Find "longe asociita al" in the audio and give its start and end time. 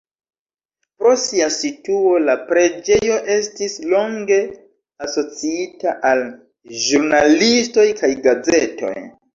3.93-6.27